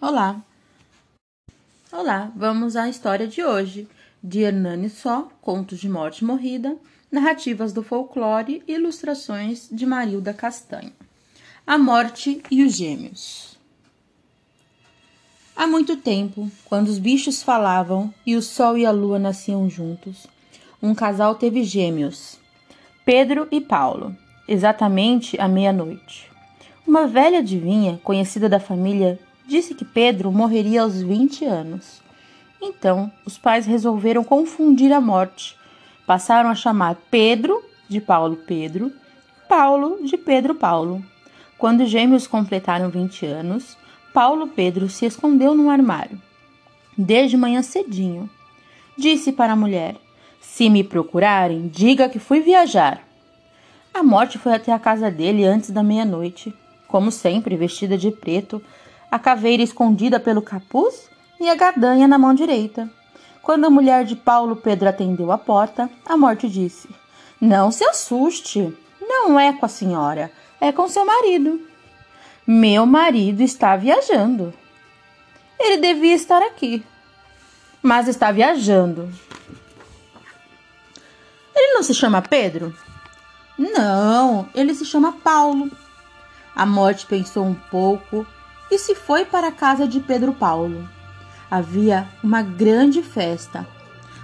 Olá! 0.00 0.40
Olá, 1.92 2.32
vamos 2.34 2.74
à 2.74 2.88
história 2.88 3.28
de 3.28 3.44
hoje, 3.44 3.86
de 4.24 4.40
Hernani 4.40 4.88
Só, 4.88 5.28
Contos 5.42 5.78
de 5.78 5.90
Morte 5.90 6.24
Morrida, 6.24 6.74
narrativas 7.12 7.70
do 7.74 7.82
folclore 7.82 8.62
e 8.66 8.72
ilustrações 8.72 9.68
de 9.70 9.84
Marilda 9.84 10.32
Castanho. 10.32 10.90
A 11.66 11.76
Morte 11.76 12.42
e 12.50 12.64
os 12.64 12.74
Gêmeos 12.74 13.58
Há 15.54 15.66
muito 15.66 15.94
tempo, 15.98 16.50
quando 16.64 16.88
os 16.88 16.98
bichos 16.98 17.42
falavam 17.42 18.12
e 18.24 18.36
o 18.36 18.40
sol 18.40 18.78
e 18.78 18.86
a 18.86 18.90
lua 18.90 19.18
nasciam 19.18 19.68
juntos, 19.68 20.26
um 20.82 20.94
casal 20.94 21.34
teve 21.34 21.62
gêmeos, 21.62 22.38
Pedro 23.04 23.46
e 23.50 23.60
Paulo, 23.60 24.16
exatamente 24.48 25.38
à 25.38 25.46
meia-noite. 25.46 26.32
Uma 26.86 27.06
velha 27.06 27.40
adivinha, 27.40 28.00
conhecida 28.02 28.48
da 28.48 28.58
família, 28.58 29.20
disse 29.46 29.74
que 29.74 29.84
Pedro 29.84 30.30
morreria 30.30 30.82
aos 30.82 31.00
20 31.00 31.44
anos. 31.44 32.00
Então, 32.60 33.10
os 33.24 33.38
pais 33.38 33.66
resolveram 33.66 34.22
confundir 34.22 34.92
a 34.92 35.00
morte. 35.00 35.56
Passaram 36.06 36.50
a 36.50 36.54
chamar 36.54 36.96
Pedro 37.10 37.62
de 37.88 38.00
Paulo 38.00 38.36
Pedro, 38.36 38.92
Paulo 39.48 39.98
de 40.04 40.16
Pedro 40.16 40.54
Paulo. 40.54 41.02
Quando 41.58 41.82
os 41.82 41.90
gêmeos 41.90 42.26
completaram 42.26 42.90
20 42.90 43.26
anos, 43.26 43.76
Paulo 44.12 44.48
Pedro 44.48 44.88
se 44.88 45.06
escondeu 45.06 45.54
num 45.54 45.70
armário. 45.70 46.20
Desde 46.96 47.36
manhã 47.36 47.62
cedinho. 47.62 48.28
Disse 48.96 49.32
para 49.32 49.54
a 49.54 49.56
mulher: 49.56 49.96
Se 50.40 50.68
me 50.68 50.84
procurarem, 50.84 51.68
diga 51.68 52.08
que 52.08 52.18
fui 52.18 52.40
viajar. 52.40 53.02
A 53.92 54.02
morte 54.02 54.38
foi 54.38 54.54
até 54.54 54.72
a 54.72 54.78
casa 54.78 55.10
dele 55.10 55.44
antes 55.44 55.70
da 55.70 55.82
meia-noite, 55.82 56.54
como 56.86 57.10
sempre, 57.10 57.56
vestida 57.56 57.96
de 57.96 58.10
preto, 58.10 58.62
a 59.10 59.18
caveira 59.18 59.62
escondida 59.62 60.20
pelo 60.20 60.40
capuz 60.40 61.10
e 61.40 61.48
a 61.48 61.54
gadanha 61.54 62.06
na 62.06 62.18
mão 62.18 62.34
direita. 62.34 62.88
Quando 63.42 63.64
a 63.64 63.70
mulher 63.70 64.04
de 64.04 64.14
Paulo 64.14 64.54
Pedro 64.54 64.88
atendeu 64.88 65.32
a 65.32 65.38
porta, 65.38 65.90
a 66.06 66.16
morte 66.16 66.48
disse: 66.48 66.88
Não 67.40 67.70
se 67.70 67.84
assuste, 67.84 68.76
não 69.00 69.40
é 69.40 69.52
com 69.52 69.66
a 69.66 69.68
senhora, 69.68 70.30
é 70.60 70.70
com 70.70 70.88
seu 70.88 71.04
marido. 71.04 71.60
Meu 72.46 72.86
marido 72.86 73.42
está 73.42 73.76
viajando. 73.76 74.52
Ele 75.58 75.78
devia 75.78 76.14
estar 76.14 76.42
aqui, 76.42 76.84
mas 77.82 78.08
está 78.08 78.30
viajando. 78.30 79.12
Ele 81.54 81.74
não 81.74 81.82
se 81.82 81.94
chama 81.94 82.22
Pedro? 82.22 82.74
Não, 83.58 84.48
ele 84.54 84.74
se 84.74 84.84
chama 84.84 85.12
Paulo. 85.12 85.70
A 86.54 86.64
morte 86.64 87.06
pensou 87.06 87.44
um 87.44 87.54
pouco 87.54 88.26
e 88.70 88.78
se 88.78 88.94
foi 88.94 89.24
para 89.24 89.48
a 89.48 89.52
casa 89.52 89.86
de 89.86 90.00
Pedro 90.00 90.32
Paulo. 90.32 90.88
Havia 91.50 92.08
uma 92.22 92.42
grande 92.42 93.02
festa, 93.02 93.66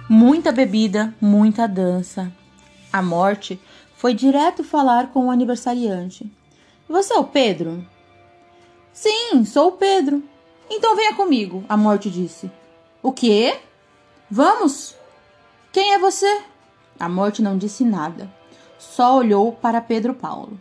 muita 0.09 0.51
bebida, 0.51 1.13
muita 1.19 1.67
dança. 1.67 2.31
A 2.91 3.01
morte 3.01 3.59
foi 3.95 4.13
direto 4.13 4.63
falar 4.63 5.11
com 5.11 5.25
o 5.25 5.31
aniversariante. 5.31 6.31
Você 6.87 7.13
é 7.13 7.17
o 7.17 7.25
Pedro? 7.25 7.85
Sim, 8.93 9.43
sou 9.43 9.69
o 9.69 9.71
Pedro. 9.73 10.23
Então 10.69 10.95
venha 10.95 11.13
comigo, 11.13 11.65
a 11.67 11.75
morte 11.75 12.09
disse. 12.09 12.49
O 13.03 13.11
quê? 13.11 13.59
Vamos? 14.29 14.95
Quem 15.71 15.93
é 15.93 15.99
você? 15.99 16.41
A 16.99 17.07
morte 17.07 17.41
não 17.41 17.57
disse 17.57 17.83
nada, 17.83 18.31
só 18.79 19.17
olhou 19.17 19.51
para 19.51 19.81
Pedro 19.81 20.13
Paulo. 20.13 20.59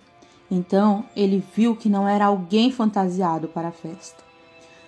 Então 0.50 1.04
ele 1.16 1.42
viu 1.54 1.74
que 1.74 1.88
não 1.88 2.08
era 2.08 2.26
alguém 2.26 2.70
fantasiado 2.70 3.48
para 3.48 3.68
a 3.68 3.72
festa. 3.72 4.24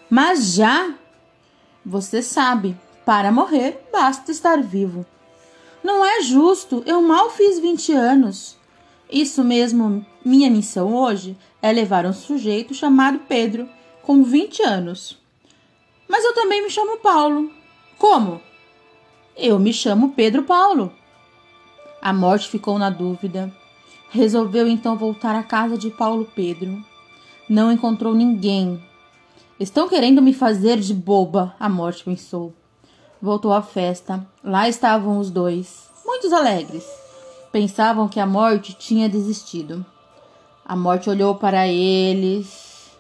Mas 0.09 0.55
já! 0.55 0.95
Você 1.85 2.23
sabe, 2.23 2.77
para 3.05 3.33
morrer 3.33 3.89
basta 3.93 4.31
estar 4.31 4.63
vivo. 4.63 5.07
Não 5.83 6.05
é 6.05 6.21
justo, 6.23 6.83
eu 6.87 7.01
mal 7.01 7.31
fiz 7.31 7.59
20 7.59 7.93
anos. 7.93 8.57
Isso 9.11 9.43
mesmo, 9.43 10.05
minha 10.25 10.51
missão 10.51 10.95
hoje 10.95 11.37
é 11.63 11.73
levar 11.73 12.05
um 12.05 12.13
sujeito 12.13 12.75
chamado 12.75 13.21
Pedro, 13.21 13.69
com 14.03 14.23
20 14.23 14.63
anos. 14.63 15.19
Mas 16.07 16.25
eu 16.25 16.35
também 16.35 16.63
me 16.63 16.71
chamo 16.71 16.99
Paulo. 16.99 17.51
Como? 17.99 18.41
Eu 19.37 19.59
me 19.59 19.73
chamo 19.73 20.13
Pedro 20.13 20.43
Paulo. 20.43 20.93
A 22.01 22.13
morte 22.13 22.49
ficou 22.49 22.79
na 22.79 22.91
dúvida. 22.91 23.53
Resolveu 24.11 24.67
então 24.67 24.97
voltar 24.97 25.35
à 25.35 25.43
casa 25.43 25.77
de 25.77 25.91
Paulo 25.91 26.27
Pedro. 26.35 26.83
Não 27.49 27.71
encontrou 27.71 28.15
ninguém. 28.15 28.83
Estão 29.61 29.87
querendo 29.87 30.23
me 30.23 30.33
fazer 30.33 30.79
de 30.79 30.95
boba, 30.95 31.55
a 31.61 31.69
morte 31.69 32.05
pensou. 32.05 32.55
Voltou 33.21 33.53
à 33.53 33.61
festa. 33.61 34.27
Lá 34.43 34.67
estavam 34.67 35.19
os 35.19 35.31
dois, 35.31 35.91
muitos 36.07 36.33
alegres. 36.33 36.87
Pensavam 37.53 38.09
que 38.09 38.19
a 38.19 38.27
morte 38.27 38.73
tinha 38.73 39.09
desistido. 39.09 39.85
A 40.65 40.75
morte 40.75 41.11
olhou 41.11 41.35
para 41.35 41.69
eles. 41.69 42.91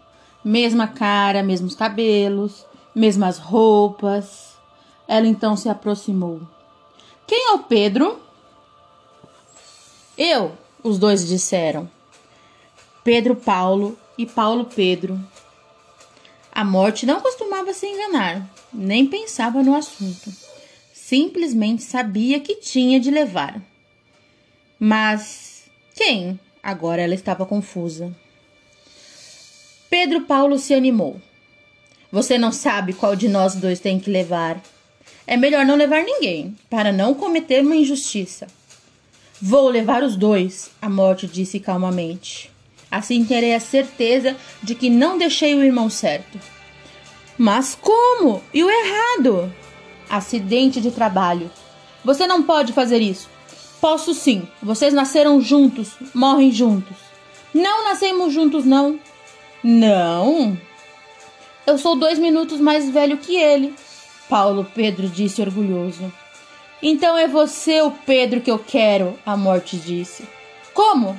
Mesma 0.44 0.88
cara, 0.88 1.42
mesmos 1.42 1.75
cabelos, 1.75 2.66
mesmas 2.94 3.38
roupas. 3.38 4.56
Ela 5.06 5.26
então 5.26 5.56
se 5.56 5.70
aproximou. 5.70 6.40
Quem 7.26 7.50
é 7.50 7.52
o 7.52 7.60
Pedro? 7.60 8.19
Eu, 10.16 10.52
os 10.82 10.98
dois 10.98 11.26
disseram. 11.26 11.88
Pedro 13.04 13.34
Paulo 13.34 13.98
e 14.16 14.26
Paulo 14.26 14.66
Pedro. 14.66 15.18
A 16.52 16.64
morte 16.64 17.06
não 17.06 17.20
costumava 17.20 17.72
se 17.72 17.86
enganar, 17.86 18.48
nem 18.72 19.06
pensava 19.06 19.62
no 19.62 19.74
assunto. 19.74 20.32
Simplesmente 20.92 21.82
sabia 21.82 22.40
que 22.40 22.56
tinha 22.56 23.00
de 23.00 23.10
levar. 23.10 23.62
Mas 24.78 25.64
quem? 25.94 26.38
Agora 26.62 27.00
ela 27.00 27.14
estava 27.14 27.46
confusa. 27.46 28.14
Pedro 29.88 30.22
Paulo 30.22 30.58
se 30.58 30.74
animou. 30.74 31.20
Você 32.12 32.36
não 32.36 32.52
sabe 32.52 32.92
qual 32.92 33.16
de 33.16 33.28
nós 33.28 33.54
dois 33.54 33.80
tem 33.80 33.98
que 33.98 34.10
levar. 34.10 34.62
É 35.26 35.36
melhor 35.36 35.64
não 35.64 35.76
levar 35.76 36.02
ninguém, 36.02 36.56
para 36.68 36.92
não 36.92 37.14
cometer 37.14 37.62
uma 37.62 37.76
injustiça. 37.76 38.46
Vou 39.41 39.69
levar 39.69 40.03
os 40.03 40.16
dois, 40.16 40.71
a 40.82 40.88
morte 40.88 41.26
disse 41.26 41.60
calmamente. 41.60 42.50
Assim 42.91 43.25
terei 43.25 43.54
a 43.54 43.60
certeza 43.60 44.37
de 44.62 44.75
que 44.75 44.91
não 44.91 45.16
deixei 45.16 45.54
o 45.54 45.62
irmão 45.62 45.88
certo. 45.88 46.41
Mas 47.37 47.78
como? 47.81 48.43
E 48.53 48.65
o 48.65 48.71
errado? 48.71 49.53
Acidente 50.10 50.81
de 50.81 50.91
trabalho. 50.91 51.50
Você 52.04 52.26
não 52.26 52.43
pode 52.43 52.72
fazer 52.72 53.00
isso. 53.00 53.28
Posso 53.81 54.12
sim. 54.12 54.49
Vocês 54.60 54.93
nasceram 54.93 55.41
juntos, 55.41 55.93
morrem 56.12 56.50
juntos. 56.50 56.97
Não 57.55 57.84
nascemos 57.84 58.32
juntos, 58.32 58.65
não. 58.65 58.99
Não? 59.62 60.59
Eu 61.66 61.78
sou 61.78 61.94
dois 61.94 62.19
minutos 62.19 62.59
mais 62.59 62.88
velho 62.88 63.19
que 63.19 63.37
ele, 63.37 63.75
Paulo 64.28 64.66
Pedro 64.75 65.09
disse 65.09 65.41
orgulhoso. 65.41 66.12
Então 66.82 67.18
é 67.18 67.26
você 67.26 67.82
o 67.82 67.90
Pedro 67.90 68.40
que 68.40 68.50
eu 68.50 68.58
quero, 68.58 69.18
a 69.26 69.36
morte 69.36 69.76
disse. 69.76 70.24
Como? 70.72 71.16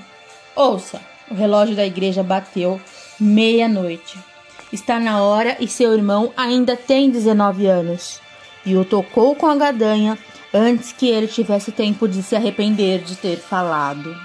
Ouça, 0.55 1.01
o 1.29 1.33
relógio 1.33 1.75
da 1.75 1.85
igreja 1.85 2.23
bateu 2.23 2.79
meia-noite. 3.19 4.17
Está 4.71 4.99
na 4.99 5.21
hora 5.21 5.57
e 5.59 5.67
seu 5.67 5.93
irmão 5.93 6.31
ainda 6.37 6.77
tem 6.77 7.09
19 7.09 7.65
anos. 7.65 8.21
E 8.65 8.75
o 8.77 8.85
tocou 8.85 9.35
com 9.35 9.47
a 9.47 9.55
gadanha 9.55 10.17
antes 10.53 10.93
que 10.93 11.07
ele 11.07 11.27
tivesse 11.27 11.71
tempo 11.71 12.07
de 12.07 12.23
se 12.23 12.35
arrepender 12.35 13.03
de 13.03 13.15
ter 13.15 13.37
falado. 13.37 14.15